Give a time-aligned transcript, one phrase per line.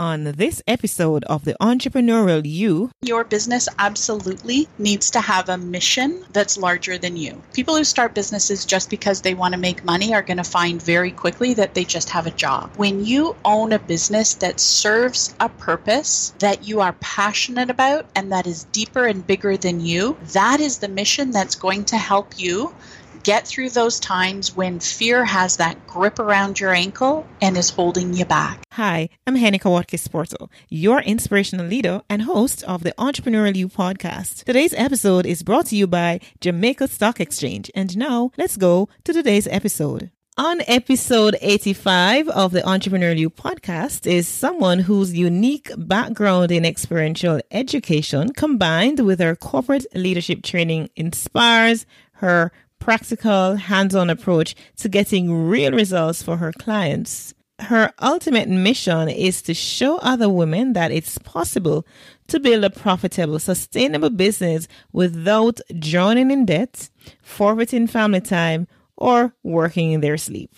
[0.00, 2.90] on this episode of the Entrepreneurial You.
[3.02, 7.42] Your business absolutely needs to have a mission that's larger than you.
[7.52, 10.80] People who start businesses just because they want to make money are going to find
[10.80, 12.70] very quickly that they just have a job.
[12.76, 18.32] When you own a business that serves a purpose that you are passionate about and
[18.32, 22.40] that is deeper and bigger than you, that is the mission that's going to help
[22.40, 22.74] you
[23.22, 28.14] get through those times when fear has that grip around your ankle and is holding
[28.14, 28.60] you back.
[28.72, 34.44] Hi, I'm Henneke Watkis Porter, your inspirational leader and host of the Entrepreneurial You podcast.
[34.44, 37.70] Today's episode is brought to you by Jamaica Stock Exchange.
[37.74, 40.10] And now let's go to today's episode.
[40.36, 47.42] On episode 85 of the Entrepreneurial You podcast is someone whose unique background in experiential
[47.50, 55.48] education combined with her corporate leadership training inspires her practical, hands on approach to getting
[55.48, 57.34] real results for her clients.
[57.60, 61.86] Her ultimate mission is to show other women that it's possible
[62.28, 66.88] to build a profitable, sustainable business without drowning in debt,
[67.22, 68.66] forfeiting family time,
[68.96, 70.54] or working in their sleep.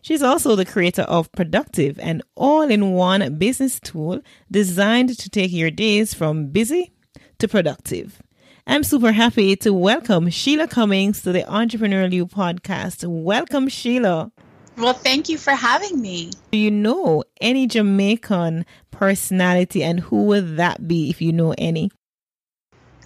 [0.00, 5.52] She's also the creator of Productive, an all in one business tool designed to take
[5.52, 6.92] your days from busy
[7.40, 8.22] to productive.
[8.70, 13.02] I'm super happy to welcome Shelagh Cummins to the Entrepreneurial You podcast.
[13.08, 14.30] Welcome, Shelagh.
[14.76, 16.32] Well, thank you for having me.
[16.52, 21.90] Do you know any Jamaican personality, and who would that be if you know any?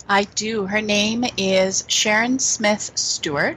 [0.09, 0.67] I do.
[0.67, 3.57] Her name is Sharon Smith Stewart,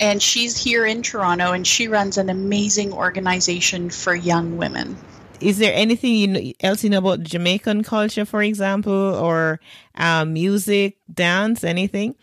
[0.00, 4.96] and she's here in Toronto, and she runs an amazing organization for young women
[5.40, 9.60] is there anything you know, else you know about Jamaican culture, for example, or
[9.94, 12.14] um, music, dance, anything?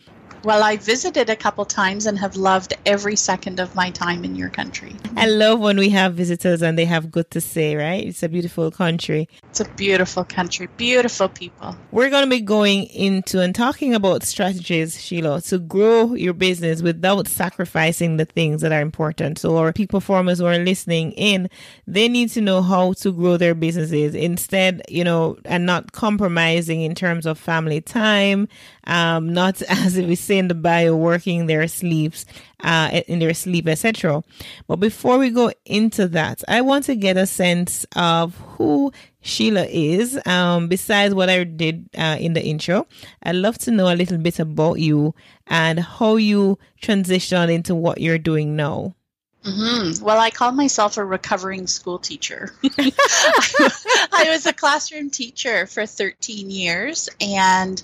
[0.43, 4.35] Well, I visited a couple times and have loved every second of my time in
[4.35, 4.95] your country.
[5.17, 8.05] I love when we have visitors and they have good to say, right?
[8.05, 9.27] It's a beautiful country.
[9.55, 11.77] It's a beautiful country, beautiful people.
[11.91, 16.81] We're going to be going into and talking about strategies, Shelagh, to grow your business
[16.81, 19.39] without sacrificing the things that are important.
[19.39, 21.49] So, our peak performers who are listening in,
[21.87, 26.81] they need to know how to grow their businesses instead, you know, and not compromising
[26.81, 28.49] in terms of family time,
[28.87, 32.25] um, not as we say in the bio, working their sleeps,
[32.59, 34.21] uh, in their sleep, etc.
[34.67, 38.91] But before we go into that, I want to get a sense of who
[39.25, 40.19] Shelagh is.
[40.25, 42.87] Um, besides what I did uh, in the intro,
[43.23, 45.15] I'd love to know a little bit about you
[45.47, 48.93] and how you transition into what you're doing now.
[49.43, 50.03] Mm-hmm.
[50.03, 52.51] Well, I call myself a recovering school teacher.
[52.63, 57.81] I was a classroom teacher for 13 years and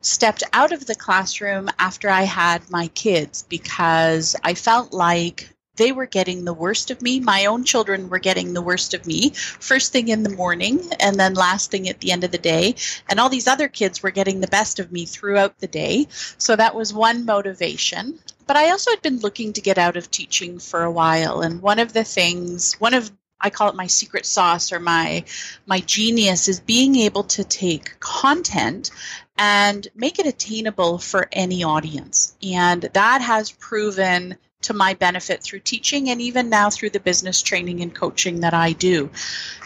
[0.00, 5.92] stepped out of the classroom after I had my kids because I felt like they
[5.92, 7.20] were getting the worst of me.
[7.20, 11.18] My own children were getting the worst of me first thing in the morning and
[11.18, 12.74] then last thing at the end of the day.
[13.08, 16.06] And all these other kids were getting the best of me throughout the day.
[16.38, 20.10] So that was one motivation but I also had been looking to get out of
[20.10, 21.40] teaching for a while.
[21.40, 25.24] And one of the things, one of I call it my secret sauce or my
[25.66, 28.90] my genius is being able to take content
[29.38, 32.36] and make it attainable for any audience.
[32.42, 37.42] And that has proven to my benefit through teaching and even now through the business
[37.42, 39.10] training and coaching that I do.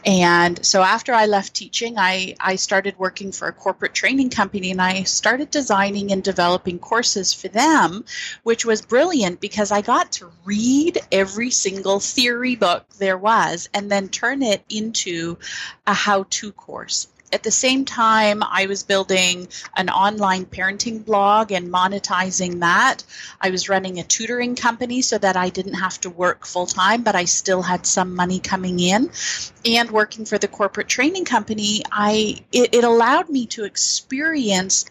[0.06, 4.71] And so after I left teaching, I, I started working for a corporate training company
[4.71, 8.05] and I started designing and developing courses for them,
[8.43, 13.90] which was brilliant because I got to read every single theory book there was and
[13.90, 15.38] then turn it into
[15.87, 21.50] a how to course at the same time, I was building an online parenting blog
[21.50, 23.03] and monetizing that.
[23.41, 27.03] I was running a tutoring company so that I didn't have to work full time,
[27.03, 29.11] but I still had some money coming in.
[29.65, 34.85] And working for the corporate training company, I it, it allowed me to experience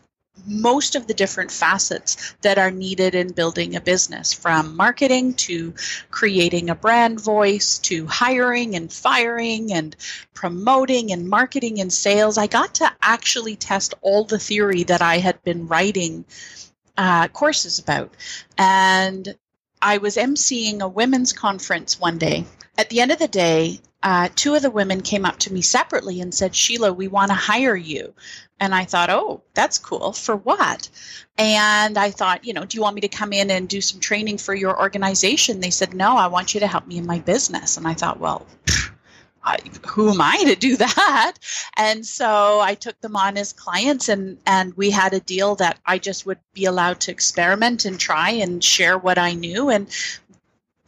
[0.46, 5.74] most of the different facets that are needed in building a business from marketing to
[6.10, 9.96] creating a brand voice to hiring and firing and
[10.34, 12.38] promoting and marketing and sales.
[12.38, 16.26] I got to actually test all the theory that I had been writing
[16.98, 18.14] uh, courses about.
[18.58, 19.36] And
[19.82, 22.46] I was emceeing a women's conference one day.
[22.78, 25.62] At the end of the day, uh, two of the women came up to me
[25.62, 28.14] separately and said, Shelagh, we want to hire you.
[28.60, 30.14] And I thought, oh, that's cool.
[30.14, 30.90] For what?
[31.38, 34.00] And I thought, you know, do you want me to come in and do some
[34.00, 35.60] training for your organization?
[35.60, 37.78] They said, no, I want you to help me in my business.
[37.78, 38.46] And I thought, well,
[39.46, 41.34] I, who am I to do that?
[41.76, 45.80] And so I took them on as clients, and and we had a deal that
[45.86, 49.88] I just would be allowed to experiment and try and share what I knew, and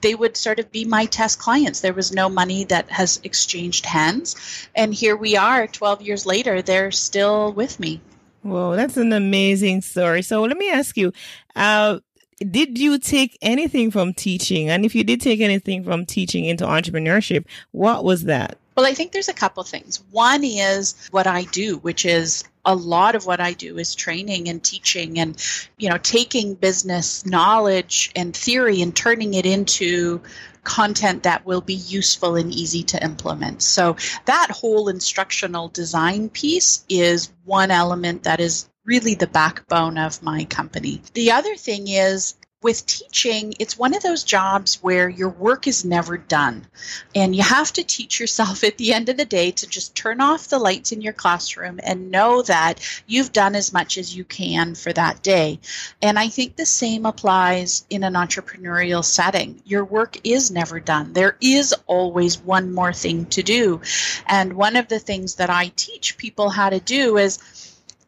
[0.06, 1.80] they would sort of be my test clients.
[1.80, 4.36] There was no money that has exchanged hands.
[4.76, 8.02] And here we are 12 years later, they're still with me.
[8.44, 10.22] Whoa, that's an amazing story.
[10.22, 11.12] So let me ask you,
[11.56, 12.02] uh,
[12.38, 14.70] did you take anything from teaching?
[14.70, 18.60] And if you did take anything from teaching into entrepreneurship, what was that?
[18.78, 20.04] Well, I think there's a couple things.
[20.12, 24.50] One is what I do, which is a lot of what I do is training
[24.50, 25.42] and teaching and
[25.78, 30.22] you know taking business knowledge and theory and turning it into
[30.64, 33.62] content that will be useful and easy to implement.
[33.62, 33.96] So
[34.26, 40.46] that whole instructional design piece is one element that is really the backbone of my
[40.46, 41.02] company.
[41.14, 42.36] The other thing is
[42.66, 46.66] with teaching, it's one of those jobs where your work is never done.
[47.14, 50.20] And you have to teach yourself at the end of the day to just turn
[50.20, 54.24] off the lights in your classroom and know that you've done as much as you
[54.24, 55.60] can for that day.
[56.02, 59.62] And I think the same applies in an entrepreneurial setting.
[59.64, 63.80] Your work is never done, there is always one more thing to do.
[64.26, 67.38] And one of the things that I teach people how to do is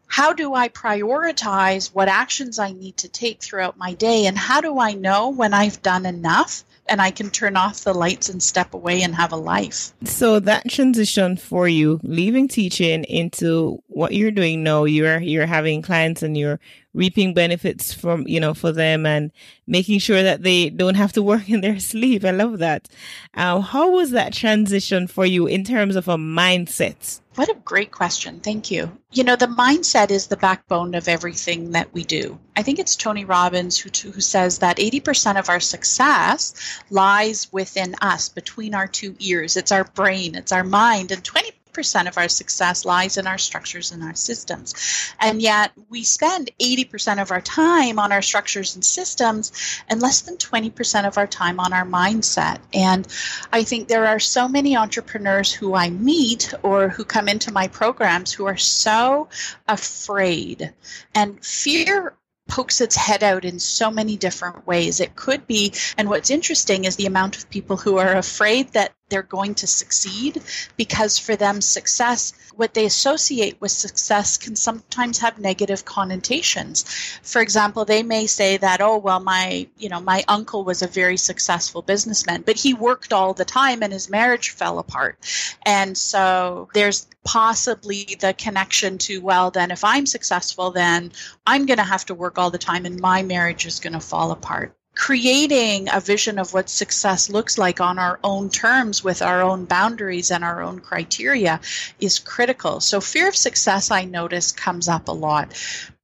[0.08, 4.26] how do I prioritize what actions I need to take throughout my day?
[4.26, 7.94] And how do I know when I've done enough and I can turn off the
[7.94, 9.92] lights and step away and have a life?
[10.06, 15.82] So that transition for you, leaving teaching into what you're doing now, you're you're having
[15.82, 16.60] clients and you're
[16.98, 19.32] reaping benefits from, you know, for them and
[19.68, 22.26] making sure that they don't have to work in their sleep.
[22.26, 22.90] I love that.
[23.34, 27.22] Uh, how was that transition for you in terms of a mindset?
[27.36, 28.40] What a great question.
[28.40, 28.92] Thank you.
[29.12, 32.40] You know, the mindset is the backbone of everything that we do.
[32.56, 36.56] I think it's Tony Robbins who, who says that 80% of our success
[36.90, 39.56] lies within us, between our two ears.
[39.56, 43.38] It's our brain, it's our mind, and 20 percent of our success lies in our
[43.38, 44.74] structures and our systems.
[45.20, 49.52] And yet we spend 80% of our time on our structures and systems
[49.88, 52.58] and less than 20% of our time on our mindset.
[52.74, 53.08] And
[53.54, 57.68] I think there are so many entrepreneurs who I meet or who come into my
[57.68, 59.30] programs who are so
[59.68, 60.74] afraid.
[61.14, 65.00] And fear pokes its head out in so many different ways.
[65.00, 68.94] It could be, and what's interesting is the amount of people who are afraid that
[69.10, 70.42] they're going to succeed
[70.76, 76.84] because for them, success, what they associate with success can sometimes have negative connotations.
[77.24, 80.88] For example, they may say that, oh, well, my, you know, my uncle was a
[80.88, 85.18] very successful businessman, but he worked all the time and his marriage fell apart.
[85.66, 91.12] And so there's possibly the connection to, well, then if I'm successful, then
[91.46, 94.00] I'm going to have to work all the time and my marriage is going to
[94.00, 99.22] fall apart creating a vision of what success looks like on our own terms with
[99.22, 101.62] our own boundaries and our own criteria
[102.00, 102.82] is critical.
[102.82, 105.54] So, fear of success, I notice, comes up a lot.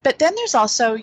[0.04, 0.98] But then there's also,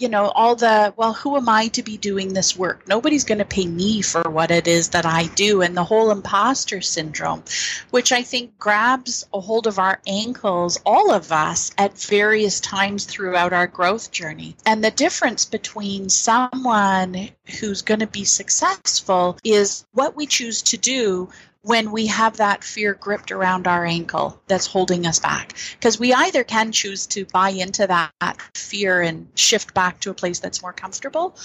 [0.00, 2.88] you know, all the, well, who am I to be doing this work?
[2.88, 5.60] Nobody's going to pay me for what it is that I do.
[5.60, 7.44] And the whole imposter syndrome,
[7.90, 13.04] which I think grabs a hold of our ankles, all of us, at various times
[13.04, 14.56] throughout our growth journey.
[14.64, 17.28] And the difference between someone
[17.60, 21.28] who's going to be successful is what we choose to do
[21.62, 25.54] when we have that fear gripped around our ankle that's holding us back.
[25.72, 30.14] Because we either can choose to buy into that fear and shift back to a
[30.14, 31.36] place that's more comfortable,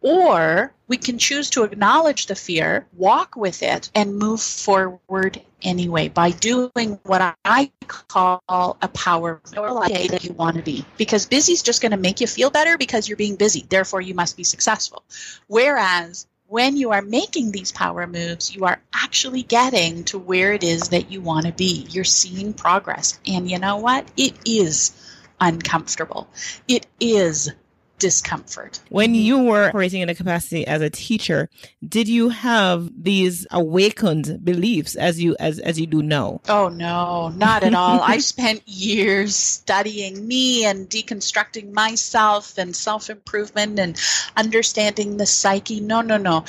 [0.00, 6.08] or we can choose to acknowledge the fear, walk with it, and move forward anyway
[6.08, 9.40] by doing what I call a power
[9.88, 10.84] day that you want to be.
[10.98, 13.64] Because busy is just going to make you feel better because you're being busy.
[13.66, 15.02] Therefore, you must be successful.
[15.46, 20.62] Whereas when you are making these power moves, you are actually getting to where it
[20.62, 21.84] is that you want to be.
[21.90, 23.18] You're seeing progress.
[23.26, 24.08] And you know what?
[24.16, 24.92] It is
[25.40, 26.28] uncomfortable.
[26.68, 27.50] It is
[27.98, 28.80] discomfort.
[28.88, 31.48] When you were operating in a capacity as a teacher,
[31.86, 36.40] did you have these awakened beliefs as you as as you do now?
[36.48, 38.00] Oh no, not at all.
[38.00, 44.00] I spent years studying me and deconstructing myself and self-improvement and
[44.36, 45.80] understanding the psyche.
[45.80, 46.44] No, no, no.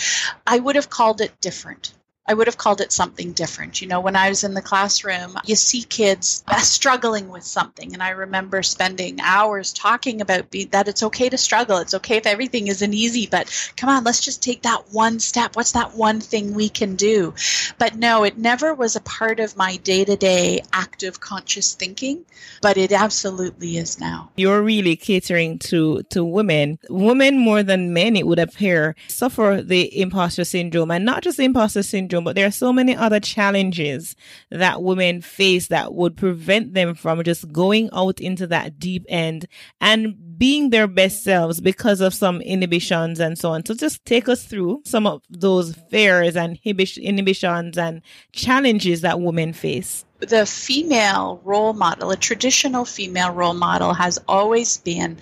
[0.47, 1.93] I would have called it different.
[2.27, 3.81] I would have called it something different.
[3.81, 7.93] You know, when I was in the classroom, you see kids struggling with something.
[7.93, 11.77] And I remember spending hours talking about be, that it's okay to struggle.
[11.77, 15.55] It's okay if everything isn't easy, but come on, let's just take that one step.
[15.55, 17.35] What's that one thing we can do?
[17.77, 22.25] But no, it never was a part of my day to day active conscious thinking,
[22.61, 24.31] but it absolutely is now.
[24.35, 26.79] You're really catering to, to women.
[26.89, 31.45] Women more than men, it would appear, suffer the imposter syndrome and not just the
[31.45, 34.15] imposter syndrome syndrome, but there are so many other challenges
[34.49, 39.47] that women face that would prevent them from just going out into that deep end
[39.81, 43.65] and being their best selves because of some inhibitions and so on.
[43.65, 49.53] So just take us through some of those fears and inhibitions and challenges that women
[49.53, 55.17] face the female role model, a traditional female role model, has always been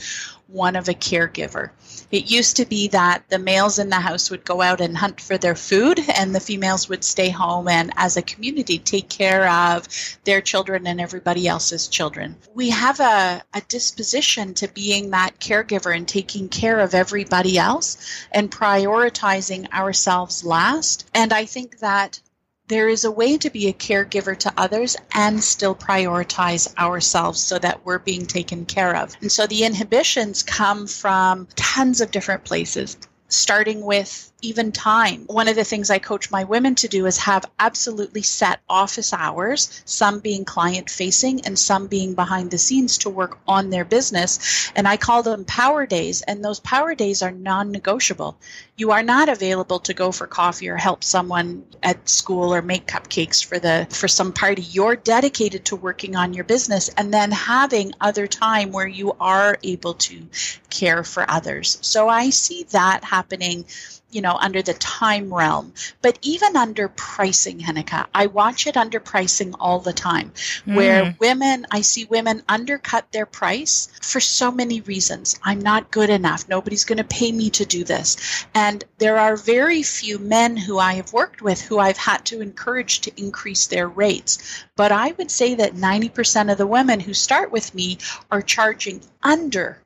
[0.53, 1.71] one of a caregiver.
[2.11, 5.19] It used to be that the males in the house would go out and hunt
[5.19, 9.49] for their food, and the females would stay home and, as a community, take care
[9.49, 9.87] of
[10.23, 12.35] their children and everybody else's children.
[12.53, 17.97] We have a, a disposition to being that caregiver and taking care of everybody else
[18.31, 21.09] and prioritizing ourselves last.
[21.15, 22.19] And I think that
[22.67, 27.59] there is a way to be a caregiver to others and still prioritize ourselves so
[27.59, 29.15] that we're being taken care of.
[29.21, 35.23] And so the inhibitions come from tons of different places, starting with even time.
[35.27, 39.13] One of the things I coach my women to do is have absolutely set office
[39.13, 43.85] hours, some being client facing and some being behind the scenes to work on their
[43.85, 44.71] business.
[44.75, 46.21] And I call them power days.
[46.21, 48.37] And those power days are non negotiable.
[48.75, 52.85] You are not available to go for coffee or help someone at school or make
[52.85, 54.61] cupcakes for the for some party.
[54.61, 59.57] You're dedicated to working on your business and then having other time where you are
[59.63, 60.27] able to
[60.69, 61.77] care for others.
[61.81, 63.65] So I see that happening
[64.13, 68.99] you know, under the time realm, but even under pricing, Henneke, I watch it under
[68.99, 70.31] pricing all the time,
[70.65, 70.75] mm.
[70.75, 75.39] where women, I see women undercut their price for so many reasons.
[75.43, 76.47] I'm not good enough.
[76.47, 78.45] Nobody's going to pay me to do this.
[78.53, 82.41] And there are very few men who I have worked with who I've had to
[82.41, 84.63] encourage to increase their rates.
[84.75, 87.97] But I would say that 90% of the women who start with me
[88.31, 89.79] are charging under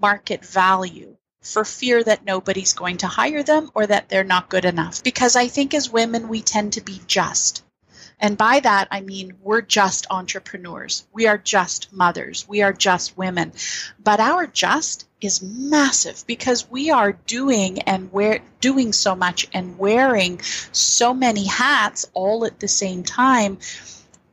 [0.00, 4.64] market value for fear that nobody's going to hire them or that they're not good
[4.64, 5.04] enough.
[5.04, 7.62] Because I think as women, we tend to be just.
[8.18, 11.04] And by that, I mean we're just entrepreneurs.
[11.12, 12.48] We are just mothers.
[12.48, 13.52] We are just women.
[14.02, 19.78] But our just is massive because we are doing and we're doing so much and
[19.78, 20.40] wearing
[20.72, 23.58] so many hats all at the same time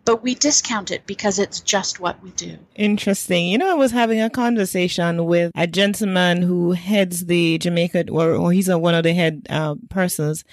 [0.06, 2.58] but we discount it because it's just what we do.
[2.76, 3.48] Interesting.
[3.48, 8.34] You know, I was having a conversation with a gentleman who heads the Jamaica, or,
[8.34, 10.44] or he's a, one of the head uh, persons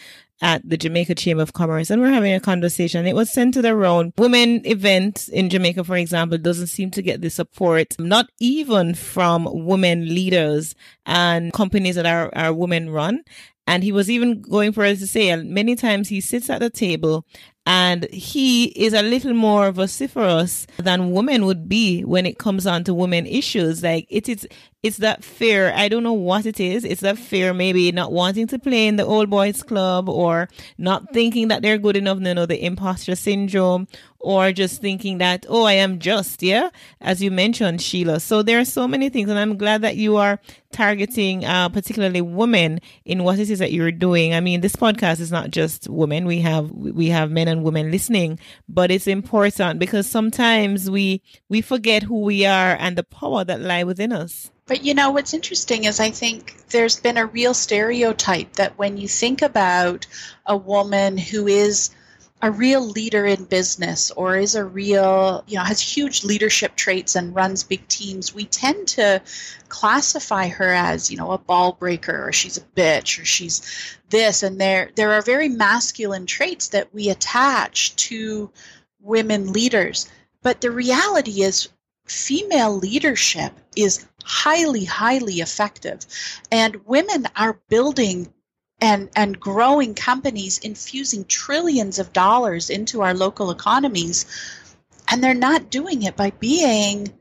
[0.41, 3.07] at the Jamaica Chamber of Commerce and we're having a conversation.
[3.07, 7.31] It was centered around women events in Jamaica, for example, doesn't seem to get the
[7.31, 10.75] support, not even from women leaders
[11.07, 13.25] and companies that are, are women run.
[13.67, 16.61] And he was even going for us to say, and many times he sits at
[16.61, 17.27] the table
[17.69, 22.83] and he is a little more vociferous than women would be when it comes on
[22.85, 23.83] to women issues.
[23.83, 24.49] Like it is,
[24.83, 25.71] it's that fear.
[25.77, 26.83] I don't know what it is.
[26.83, 30.49] It's that fear, maybe not wanting to play in the old boys club or
[30.79, 32.19] not thinking that they're good enough.
[32.19, 33.87] No, no, the imposter syndrome
[34.21, 36.71] or just thinking that, oh, I am just, yeah,
[37.01, 38.21] as you mentioned, Shelagh.
[38.21, 40.41] So there are so many things, and I'm glad that you are
[40.73, 44.35] targeting uh, particularly women in what it is that you're doing.
[44.35, 47.91] I mean, this podcast is not just women; we have we have men and women
[47.91, 53.45] listening, but it's important because sometimes we we forget who we are and the power
[53.45, 54.51] that lie within us.
[54.67, 58.99] But you know, what's interesting is I think there's been a real stereotype that when
[58.99, 60.07] you think about
[60.45, 61.91] a woman who is
[62.41, 67.17] a real leader in business or is a real, you know, has huge leadership traits
[67.17, 69.21] and runs big teams, we tend to
[69.69, 74.43] classify her as, you know, a ball breaker or she's a bitch or she's this.
[74.43, 78.51] And there there are very masculine traits that we attach to
[79.01, 80.09] women leaders.
[80.43, 81.69] But the reality is
[82.05, 86.07] female leadership is highly, highly effective.
[86.53, 88.33] And women are building
[88.81, 94.27] and and growing companies infusing trillions of dollars into our local economies
[95.11, 97.13] and they're not doing it by being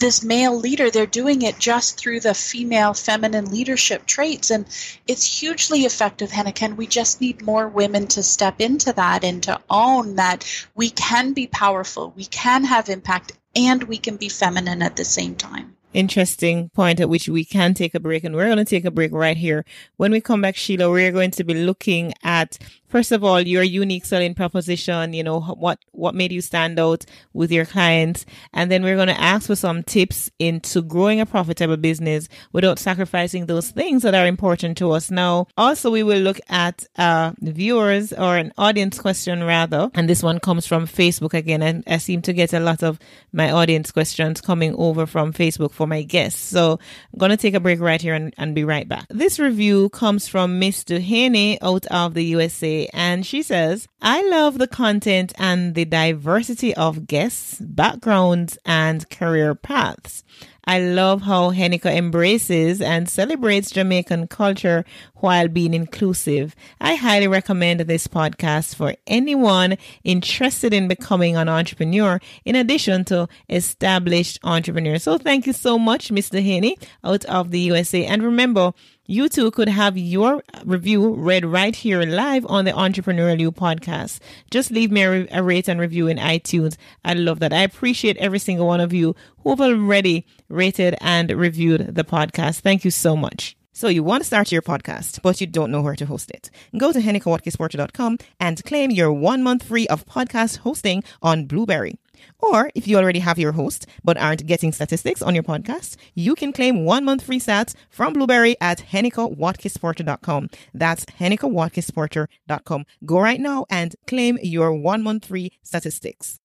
[0.00, 0.90] this male leader.
[0.90, 4.66] They're doing it just through the female feminine leadership traits and
[5.06, 9.60] it's hugely effective Henneke we just need more women to step into that and to
[9.70, 14.82] own that we can be powerful we can have impact and we can be feminine
[14.82, 18.44] at the same time interesting point at which we can take a break and we're
[18.44, 19.64] going to take a break right here.
[19.96, 22.58] When we come back, Shelagh, we're going to be looking at
[22.96, 27.04] first of all, your unique selling proposition, you know, what, what made you stand out
[27.34, 28.24] with your clients.
[28.54, 32.78] And then we're going to ask for some tips into growing a profitable business without
[32.78, 35.10] sacrificing those things that are important to us.
[35.10, 39.90] Now, also, we will look at uh, viewers or an audience question rather.
[39.92, 41.60] And this one comes from Facebook again.
[41.60, 42.98] And I seem to get a lot of
[43.30, 46.40] my audience questions coming over from Facebook for my guests.
[46.40, 46.80] So
[47.12, 49.04] I'm going to take a break right here and, and be right back.
[49.10, 52.85] This review comes from Miss Duhaney out of the USA.
[52.92, 59.54] And she says, I love the content and the diversity of guests, backgrounds, and career
[59.54, 60.24] paths.
[60.68, 64.84] I love how Henneke embraces and celebrates Jamaican culture
[65.16, 66.56] while being inclusive.
[66.80, 73.28] I highly recommend this podcast for anyone interested in becoming an entrepreneur, in addition to
[73.48, 75.04] established entrepreneurs.
[75.04, 76.42] So thank you so much, Mr.
[76.42, 78.04] Haney, out of the USA.
[78.04, 78.72] And remember,
[79.06, 84.18] you too could have your review read right here live on the Entrepreneurial You podcast.
[84.50, 86.76] Just leave me a, a, rate and review in iTunes.
[87.04, 87.52] I love that.
[87.52, 92.60] I appreciate every single one of you who have already rated and reviewed the podcast.
[92.60, 93.56] Thank you so much.
[93.72, 96.50] So you want to start your podcast, but you don't know where to host it.
[96.78, 101.98] Go to hennicawatkisporter.com and claim your one month free of podcast hosting on Blubrry.
[102.38, 106.34] Or if you already have your host but aren't getting statistics on your podcast, you
[106.34, 110.50] can claim one month free stats from Blubrry at hennicawatkisporter.com.
[110.74, 112.86] That's hennicawatkisporter.com.
[113.04, 116.40] Go right now and claim your one month free statistics.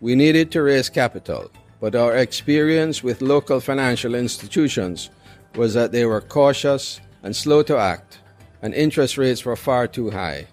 [0.00, 1.50] We needed to raise capital,
[1.80, 5.10] but our experience with local financial institutions
[5.56, 8.20] was that they were cautious and slow to act,
[8.62, 10.46] and interest rates were far too high.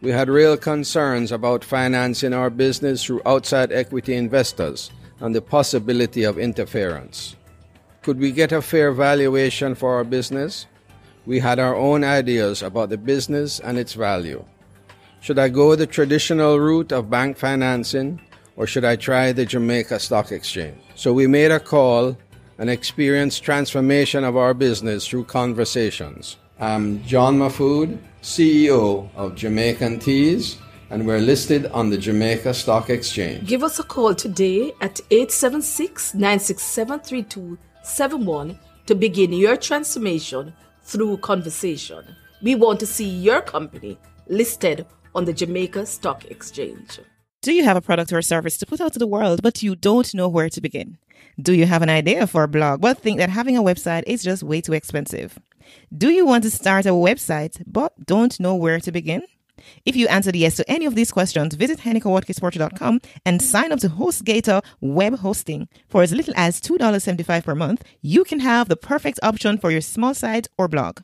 [0.00, 6.22] We had real concerns about financing our business through outside equity investors and the possibility
[6.22, 7.34] of interference.
[8.02, 10.66] Could we get a fair valuation for our business?
[11.26, 14.44] We had our own ideas about the business and its value.
[15.20, 18.20] Should I go the traditional route of bank financing
[18.54, 20.78] or should I try the Jamaica Stock Exchange?
[20.94, 22.16] So we made a call
[22.56, 26.36] and experienced transformation of our business through conversations.
[26.60, 30.58] I'm John Mahfood, CEO of Jamaican Teas,
[30.90, 33.46] and we're listed on the Jamaica Stock Exchange.
[33.46, 40.52] Give us a call today at 876 967 3271 to begin your transformation
[40.82, 42.04] through conversation.
[42.42, 46.98] We want to see your company listed on the Jamaica Stock Exchange.
[47.40, 49.76] Do you have a product or service to put out to the world, but you
[49.76, 50.98] don't know where to begin?
[51.40, 54.24] Do you have an idea for a blog, but think that having a website is
[54.24, 55.38] just way too expensive?
[55.96, 59.22] Do you want to start a website but don't know where to begin?
[59.84, 63.88] If you answered yes to any of these questions, visit hennicawatkisporter.com and sign up to
[63.88, 65.68] HostGator web hosting.
[65.88, 69.80] For as little as $2.75 per month, you can have the perfect option for your
[69.80, 71.00] small site or blog.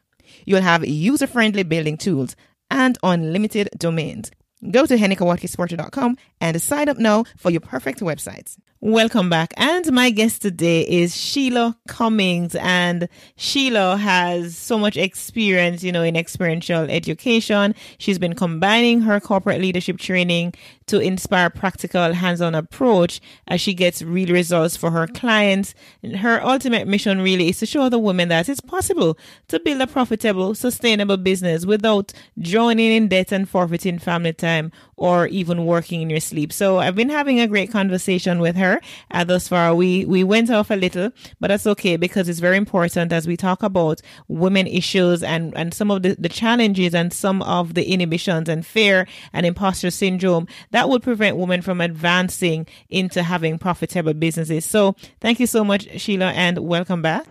[0.47, 2.37] You'll have user friendly building tools
[2.71, 4.31] and unlimited domains.
[4.71, 8.57] Go to hennicawatkisporter.com and sign up now for your perfect websites.
[8.87, 9.55] Welcome back.
[9.57, 12.55] And my guest today is Shelagh Cummins.
[12.57, 17.75] And Shelagh has so much experience, you know, in experiential education.
[17.97, 20.53] She's been combining her corporate leadership training
[20.89, 25.75] to inspire practical hands-on approach as she gets real results for her clients.
[26.03, 29.17] And her ultimate mission really is to show the women that it's possible
[29.49, 35.27] to build a profitable, sustainable business without joining in debt and forfeiting family time or
[35.29, 36.53] even working in your sleep.
[36.53, 38.74] So I've been having a great conversation with her
[39.11, 39.75] uh, thus far.
[39.75, 41.11] We we went off a little,
[41.41, 45.73] but that's okay because it's very important as we talk about women issues and and
[45.75, 50.47] some of the, the challenges and some of the inhibitions and fear and imposter syndrome
[50.71, 54.65] that would prevent women from advancing into having profitable businesses.
[54.65, 57.27] So thank you so much, Shelagh, and welcome back.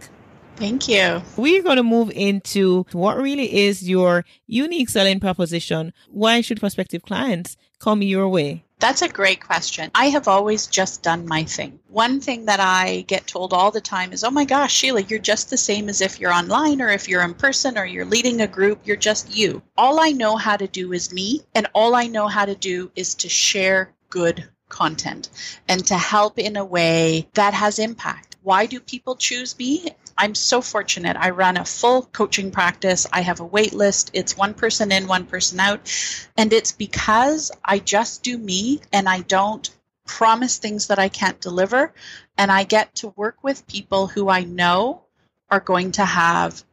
[0.56, 1.22] Thank you.
[1.36, 5.94] We're going to move into what really is your unique selling proposition.
[6.10, 8.64] Why should prospective clients come your way?
[8.84, 9.92] That's a great question.
[9.96, 11.80] I have always just done my thing.
[11.88, 15.20] One thing that I get told all the time is, oh my gosh, Shelagh, you're
[15.20, 18.42] just the same as if you're online or if you're in person or you're leading
[18.42, 18.82] a group.
[18.84, 19.62] You're just you.
[19.78, 22.92] All I know how to do is me, and all I know how to do
[22.94, 25.30] is to share good content
[25.70, 28.36] and to help in a way that has impact.
[28.42, 29.92] Why do people choose me?
[30.18, 31.18] I'm so fortunate.
[31.18, 33.08] I run a full coaching practice.
[33.12, 34.12] I have a wait list.
[34.14, 35.92] It's one person in, one person out.
[36.38, 39.70] And it's because I just do me and I don't
[40.06, 41.94] promise things that I can't deliver.
[42.38, 45.04] And I get to work with people who I know
[45.50, 46.64] are going to have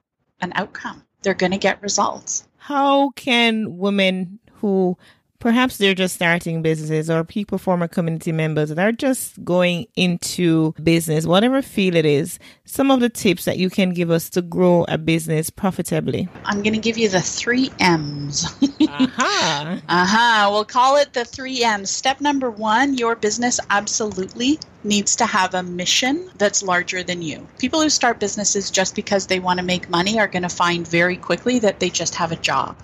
[0.40, 1.05] an outcome.
[1.22, 2.46] They're going to get results.
[2.57, 4.96] How can women who
[5.40, 10.72] perhaps they're just starting businesses or people former community members that are just going into
[10.83, 14.42] business, whatever field it is, some of the tips that you can give us to
[14.42, 16.29] grow a business profitably?
[16.44, 18.44] I'm going to give you the three M's.
[18.88, 19.81] Aha.
[19.88, 20.48] uh-huh.
[20.53, 21.90] We'll call it the three M's.
[21.90, 27.46] Step number one, your business absolutely needs to have a mission that's larger than you.
[27.59, 30.87] People who start businesses just because they want to make money are going to find
[30.87, 32.76] very quickly that they just have a job.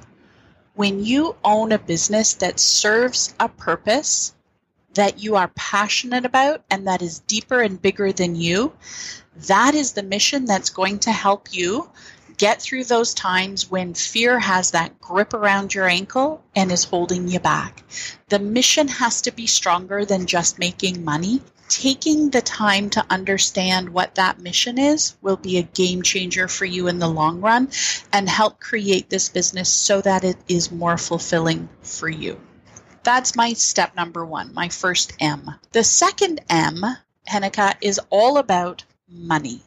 [0.76, 4.34] When you own a business that serves a purpose
[4.92, 8.74] that you are passionate about and that is deeper and bigger than you,
[9.46, 11.90] that is the mission that's going to help you
[12.36, 17.26] get through those times when fear has that grip around your ankle and is holding
[17.26, 17.82] you back.
[18.28, 21.40] The mission has to be stronger than just making money.
[21.68, 26.64] Taking the time to understand what that mission is will be a game changer for
[26.64, 27.70] you in the long run
[28.12, 32.40] and help create this business so that it is more fulfilling for you.
[33.02, 35.54] That's my step number one, my first M.
[35.72, 36.84] The second M,
[37.28, 39.62] Henneke, is all about money.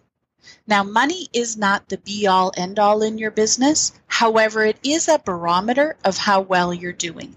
[0.68, 3.92] Now, money is not the be all end all in your business.
[4.08, 7.36] However, it is a barometer of how well you're doing.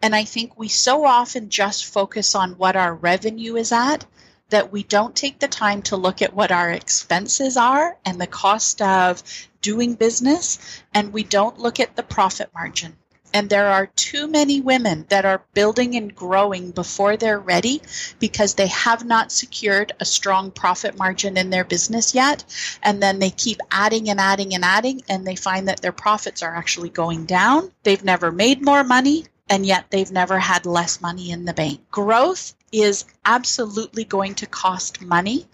[0.00, 4.04] And I think we so often just focus on what our revenue is at
[4.50, 8.26] that we don't take the time to look at what our expenses are and the
[8.26, 9.22] cost of
[9.62, 10.58] doing business,
[10.92, 12.96] and we don't look at the profit margin.
[13.34, 17.80] And there are too many women that are building and growing before they're ready
[18.18, 22.44] because they have not secured a strong profit margin in their business yet.
[22.82, 26.42] And then they keep adding and adding and adding, and they find that their profits
[26.42, 27.72] are actually going down.
[27.84, 31.78] They've never made more money, and yet they've never had less money in the bank.
[31.90, 35.46] Growth is absolutely going to cost money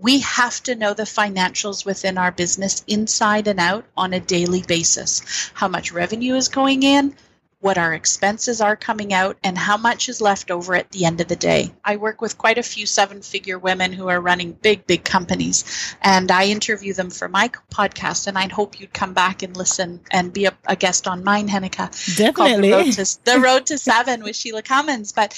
[0.00, 4.62] we have to know the financials within our business inside and out on a daily
[4.62, 5.50] basis.
[5.52, 7.14] How much revenue is going in,
[7.60, 11.20] what our expenses are coming out, and how much is left over at the end
[11.20, 11.72] of the day.
[11.84, 15.94] I work with quite a few seven figure women who are running big, big companies,
[16.02, 18.26] and I interview them for my podcast.
[18.26, 21.48] And I'd hope you'd come back and listen and be a, a guest on mine,
[21.48, 22.16] Henneke.
[22.16, 22.70] Definitely.
[22.70, 25.12] The road, to, the road to Seven with Shelagh Cummins.
[25.12, 25.34] But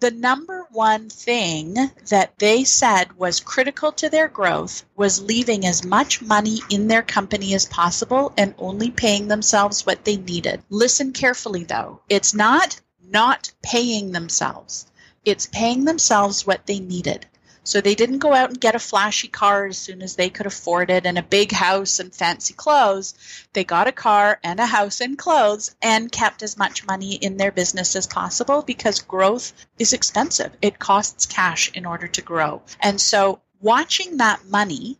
[0.00, 1.74] the number one thing
[2.08, 7.02] that they said was critical to their growth was leaving as much money in their
[7.02, 10.62] company as possible and only paying themselves what they needed.
[10.70, 12.00] Listen carefully though.
[12.08, 14.86] It's not not paying themselves.
[15.24, 17.26] It's paying themselves what they needed.
[17.64, 20.46] So they didn't go out and get a flashy car as soon as they could
[20.46, 23.14] afford it and a big house and fancy clothes.
[23.52, 27.36] They got a car and a house and clothes and kept as much money in
[27.36, 30.52] their business as possible because growth is expensive.
[30.62, 32.62] It costs cash in order to grow.
[32.80, 34.99] And so watching that money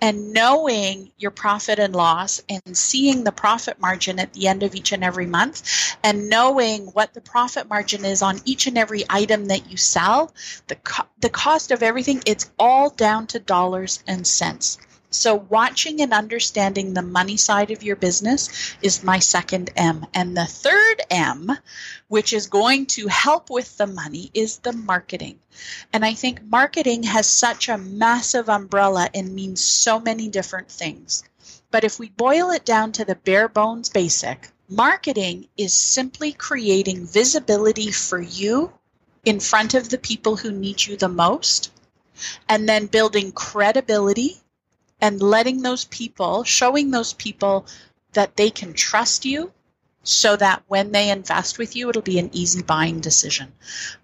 [0.00, 4.74] and knowing your profit and loss and seeing the profit margin at the end of
[4.74, 9.04] each and every month and knowing what the profit margin is on each and every
[9.08, 10.32] item that you sell
[10.68, 14.78] the co- the cost of everything it's all down to dollars and cents
[15.16, 20.04] so, watching and understanding the money side of your business is my second M.
[20.12, 21.50] And the third M,
[22.08, 25.38] which is going to help with the money, is the marketing.
[25.90, 31.24] And I think marketing has such a massive umbrella and means so many different things.
[31.70, 37.06] But if we boil it down to the bare bones basic, marketing is simply creating
[37.06, 38.70] visibility for you
[39.24, 41.72] in front of the people who need you the most,
[42.48, 44.42] and then building credibility
[45.00, 47.66] and letting those people, showing those people
[48.12, 49.52] that they can trust you
[50.02, 53.52] so that when they invest with you, it'll be an easy buying decision.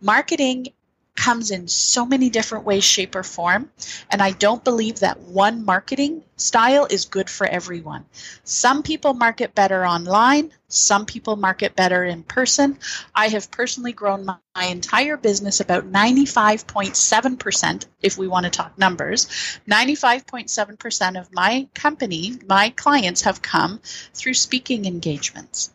[0.00, 0.68] Marketing
[1.16, 3.70] comes in so many different ways, shape, or form.
[4.11, 8.05] And I don't believe that one marketing style is good for everyone.
[8.44, 12.79] Some people market better online, some people market better in person.
[13.14, 18.77] I have personally grown my, my entire business about 95.7%, if we want to talk
[18.79, 19.27] numbers.
[19.68, 23.81] 95.7% of my company, my clients have come
[24.14, 25.70] through speaking engagements.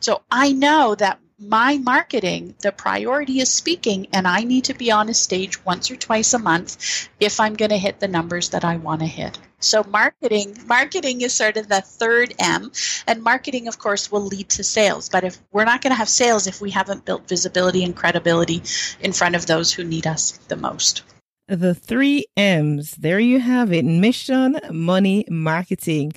[0.00, 4.90] So I know that my marketing, the priority is speaking, and I need to be
[4.90, 8.50] on a stage once or twice a month if I'm going to hit the numbers
[8.50, 9.38] that I want to hit.
[9.58, 12.70] So marketing, marketing is sort of the third M,
[13.06, 15.08] and marketing, of course, will lead to sales.
[15.08, 18.62] But if we're not going to have sales if we haven't built visibility and credibility
[19.00, 21.02] in front of those who need us the most.
[21.48, 22.92] The three M's.
[22.92, 26.12] There you have it: mission, money, marketing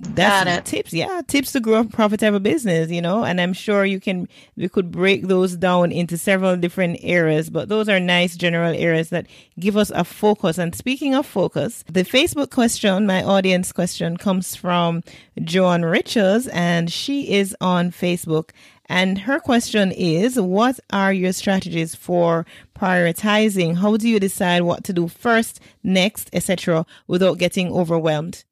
[0.00, 0.64] that's it.
[0.64, 0.92] tips.
[0.92, 4.68] Yeah, tips to grow a profitable business, you know, and I'm sure you can, we
[4.68, 9.26] could break those down into several different areas, but those are nice general areas that
[9.58, 10.58] give us a focus.
[10.58, 15.02] And speaking of focus, the Facebook question, my audience question comes from
[15.42, 18.50] Joan Richards and she is on Facebook.
[18.90, 23.76] And her question is, what are your strategies for prioritizing?
[23.76, 28.44] How do you decide what to do first, next, etc., without getting overwhelmed?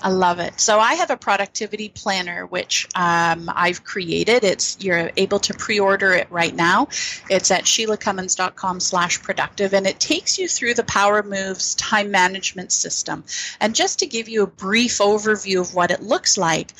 [0.00, 0.58] I love it.
[0.58, 4.42] So I have a productivity planner which um, I've created.
[4.42, 6.88] It's you're able to pre-order it right now.
[7.30, 12.72] It's at sheilacummins.com slash productive and it takes you through the Power Moves time management
[12.72, 13.22] system.
[13.60, 16.72] And just to give you a brief overview of what it looks like,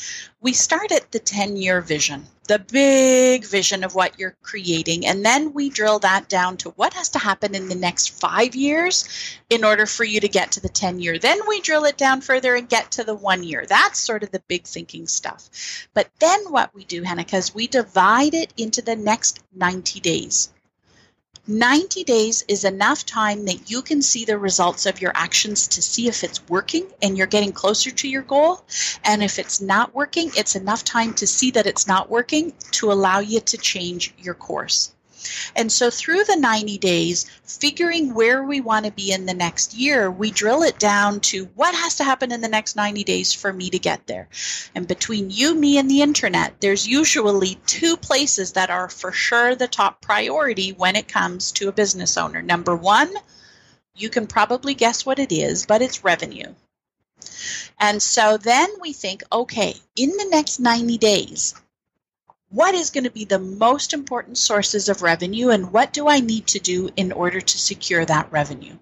[0.43, 5.07] we start at the 10-year vision the big vision of what you're creating.
[5.07, 8.55] And then we drill that down to what has to happen in the next five
[8.55, 9.09] years
[9.49, 11.19] in order for you to get to the 10 year.
[11.19, 13.65] Then we drill it down further and get to the one year.
[13.67, 15.49] That's sort of the big thinking stuff.
[15.95, 20.53] But then what we do, Hannah, is we divide it into the next 90 days.
[21.49, 25.83] 90 days is enough time that you can see the results of your actions to
[25.83, 28.65] see if it's working and you're getting closer to your goal.
[29.05, 32.93] And if it's not working, it's enough time to see that it's not working to
[32.93, 34.93] allow you to change your course.
[35.55, 39.75] And so through the 90 days, figuring where we want to be in the next
[39.75, 43.33] year, we drill it down to what has to happen in the next 90 days
[43.33, 44.29] for me to get there.
[44.75, 49.55] And between you, me, and the internet, there's usually two places that are for sure
[49.55, 52.43] the top priority when it comes to a business owner.
[52.43, 53.13] Number one,
[53.95, 56.55] you can probably guess what it is, but it's revenue.
[57.79, 61.55] And so then we think, okay, in the next 90 days,
[62.53, 66.21] what is going to be the most important sources of revenue and what do I
[66.21, 68.77] need to do in order to secure that revenue?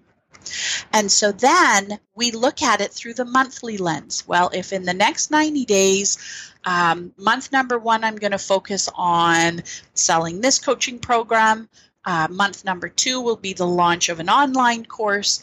[0.92, 4.24] And so then we look at it through the monthly lens.
[4.26, 6.18] Well, if in the next 90 days,
[6.64, 9.62] um, month number one, I'm going to focus on
[9.94, 11.68] selling this coaching program.
[12.04, 15.40] Uh, month number two will be the launch of an online course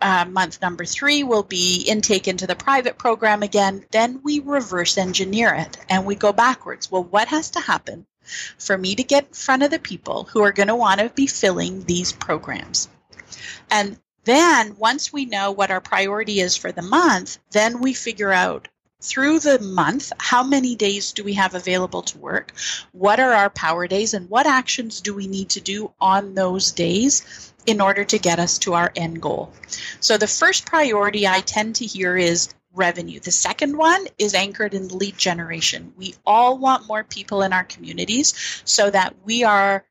[0.00, 3.84] uh, month number three will be intake into the private program again.
[3.90, 6.90] Then we reverse engineer it and we go backwards.
[6.90, 8.06] Well, what has to happen
[8.58, 11.10] for me to get in front of the people who are going to want to
[11.10, 12.88] be filling these programs?
[13.70, 18.32] And then once we know what our priority is for the month, then we figure
[18.32, 18.68] out
[19.04, 22.52] through the month how many days do we have available to work?
[22.92, 26.72] What are our power days and what actions do we need to do on those
[26.72, 29.52] days in order to get us to our end goal.
[30.00, 33.20] So the first priority I tend to hear is revenue.
[33.20, 35.92] The second one is anchored in lead generation.
[35.96, 39.84] We all want more people in our communities so that we are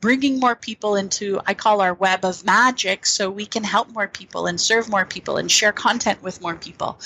[0.00, 4.08] bringing more people into I call our web of magic so we can help more
[4.08, 6.98] people and serve more people and share content with more people.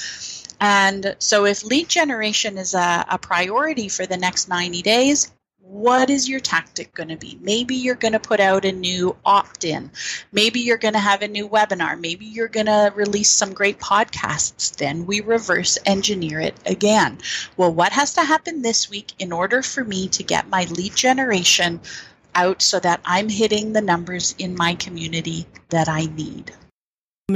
[0.60, 5.32] And so if lead generation is a, a priority for the next 90 days,
[5.66, 7.38] what is your tactic going to be?
[7.40, 9.90] Maybe you're going to put out a new opt in.
[10.30, 11.98] Maybe you're going to have a new webinar.
[11.98, 14.76] Maybe you're going to release some great podcasts.
[14.76, 17.18] Then we reverse engineer it again.
[17.56, 20.94] Well, what has to happen this week in order for me to get my lead
[20.94, 21.80] generation
[22.34, 26.52] out so that I'm hitting the numbers in my community that I need?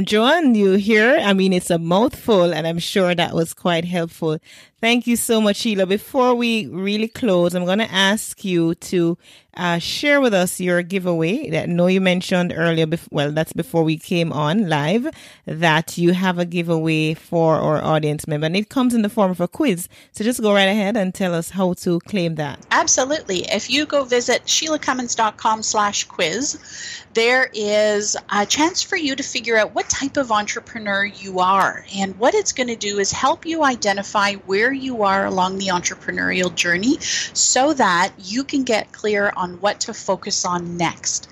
[0.03, 1.17] Joan, you hear?
[1.19, 4.37] I mean, it's a mouthful, and I'm sure that was quite helpful.
[4.81, 5.89] Thank you so much, Shelagh.
[5.89, 9.17] Before we really close, I'm going to ask you to
[9.59, 11.49] uh, share with us your giveaway.
[11.49, 12.87] That I know you mentioned earlier.
[12.87, 15.09] Bef- well, that's before we came on live
[15.45, 19.31] that you have a giveaway for our audience member, and it comes in the form
[19.31, 19.89] of a quiz.
[20.13, 22.65] So just go right ahead and tell us how to claim that.
[22.71, 23.39] Absolutely.
[23.51, 29.89] If you go visit sheilacummins.com/quiz, there is a chance for you to figure out what
[29.89, 34.35] type of entrepreneur you are, and what it's going to do is help you identify
[34.45, 39.79] where you are along the entrepreneurial journey, so that you can get clear on what
[39.81, 41.29] to focus on next.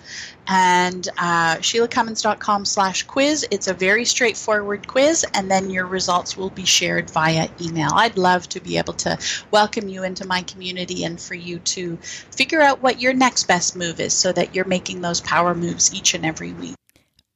[0.49, 3.45] And uh, SheilaCummins.com slash quiz.
[3.51, 7.89] It's a very straightforward quiz, and then your results will be shared via email.
[7.93, 9.17] I'd love to be able to
[9.51, 13.75] welcome you into my community and for you to figure out what your next best
[13.75, 16.75] move is so that you're making those power moves each and every week.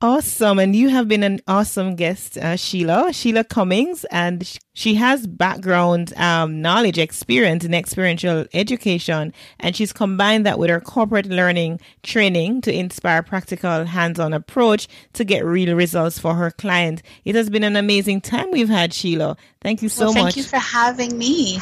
[0.03, 0.57] Awesome.
[0.57, 6.11] And you have been an awesome guest, uh, Shelagh, Shelagh Cummins, and she has background
[6.17, 12.61] um, knowledge, experience in experiential education, and she's combined that with her corporate learning training
[12.61, 17.03] to inspire practical hands-on approach to get real results for her client.
[17.23, 19.37] It has been an amazing time we've had, Shelagh.
[19.61, 20.33] Thank you so well, thank much.
[20.33, 21.59] Thank you for having me.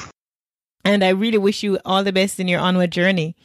[0.85, 3.35] And I really wish you all the best in your onward journey.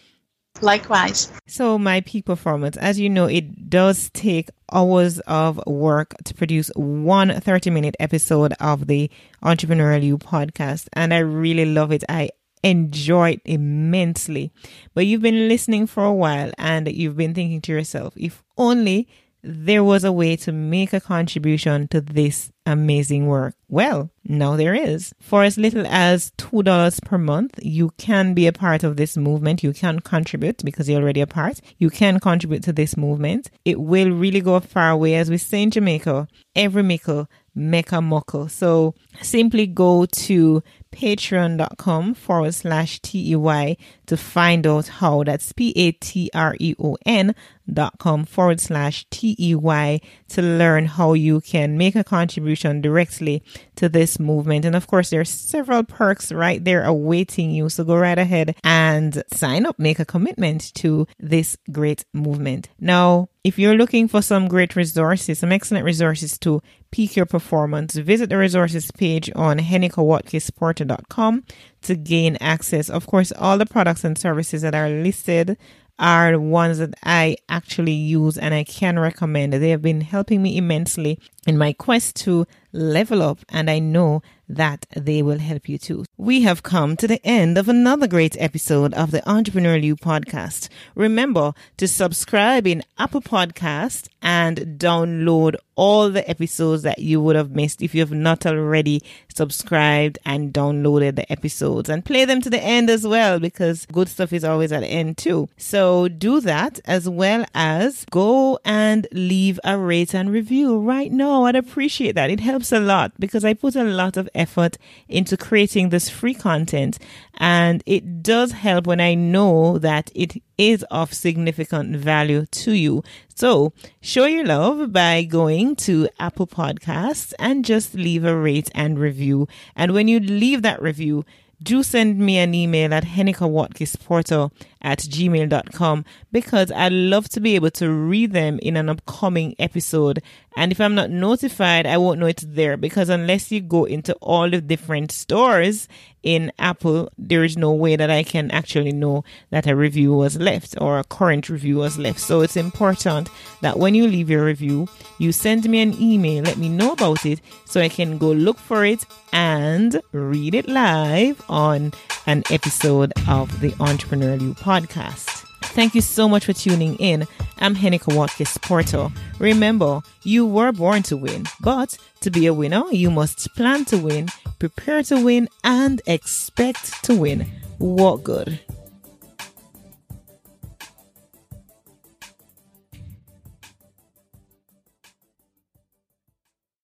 [0.61, 1.33] Likewise.
[1.47, 6.71] So, my peak performance, as you know, it does take hours of work to produce
[6.75, 9.11] one 30 minute episode of the
[9.43, 10.89] Entrepreneurial You podcast.
[10.93, 12.05] And I really love it.
[12.09, 12.31] I
[12.63, 14.53] enjoy it immensely.
[14.95, 19.09] But you've been listening for a while and you've been thinking to yourself, if only
[19.45, 23.55] there was a way to make a contribution to this amazing work.
[23.69, 25.13] Well, now there is.
[25.21, 29.63] For as little as $2 per month, you can be a part of this movement.
[29.63, 31.61] You can contribute because you're already a part.
[31.77, 33.51] You can contribute to this movement.
[33.67, 36.27] It will really go far away, As we say in Jamaica,
[36.57, 38.49] every mickle make a muckle.
[38.49, 40.63] So simply go to
[40.95, 43.77] patreon.com forward slash TEY
[44.07, 45.25] to find out how.
[45.25, 47.35] That's P A T R E O N
[47.71, 53.43] dot com forward slash TEY to learn how you can make a contribution directly
[53.77, 54.65] to this movement.
[54.65, 57.69] And of course, there are several perks right there awaiting you.
[57.69, 62.69] So go right ahead and sign up, make a commitment to this great movement.
[62.79, 67.95] Now, if you're looking for some great resources, some excellent resources to peak your performance,
[67.95, 71.45] visit the resources page on hennekewatkisporter.com
[71.83, 72.89] to gain access.
[72.89, 75.59] Of course, all the products and services that are listed
[75.99, 79.53] are ones that I actually use and I can recommend.
[79.53, 84.23] They have been helping me immensely in my quest to level up, and I know
[84.49, 86.05] that they will help you too.
[86.19, 90.69] We have come to the end of another great episode of the Entrepreneurial You podcast.
[90.95, 97.51] Remember to subscribe in Apple Podcast and download all the episodes that you would have
[97.53, 99.03] missed if you have not already
[99.35, 104.09] subscribed and downloaded the episodes and play them to the end as well because good
[104.09, 105.49] stuff is always at the end too.
[105.57, 111.34] So do that as well as go and leave a rate and review right now.
[111.37, 112.31] Oh, I'd appreciate that.
[112.31, 116.33] It helps a lot because I put a lot of effort into creating this free
[116.33, 116.97] content
[117.39, 123.03] and it does help when I know that it is of significant value to you.
[123.35, 128.97] So show your love by going to Apple Podcasts and just leave a rate and
[128.97, 129.49] review.
[129.75, 131.25] And when you leave that review,
[131.65, 134.51] do send me an email at hennekewatkisporter
[134.83, 140.23] at gmail.com because I'd love to be able to read them in an upcoming episode.
[140.57, 144.15] And if I'm not notified, I won't know it's there because unless you go into
[144.21, 145.89] all the different stores
[146.25, 150.39] in Apple, there is no way that I can actually know that a review was
[150.39, 152.19] left or a current review was left.
[152.19, 153.29] So it's important
[153.61, 157.25] that when you leave your review, you send me an email, let me know about
[157.25, 161.93] it so I can go look for it and read it live on
[162.27, 165.44] an episode of the Entrepreneurial You podcast.
[165.73, 167.27] Thank you so much for tuning in.
[167.59, 169.09] I'm Henneke Watkis Porter.
[169.39, 173.99] Remember, you were born to win, but to be a winner, you must plan to
[173.99, 177.47] win, prepare to win, and expect to win.
[177.79, 178.61] What good?